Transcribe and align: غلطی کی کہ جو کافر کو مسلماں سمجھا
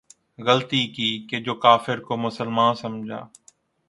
غلطی 0.39 0.83
کی 0.95 1.09
کہ 1.29 1.39
جو 1.39 1.53
کافر 1.65 1.99
کو 1.99 2.17
مسلماں 2.17 2.73
سمجھا 2.73 3.21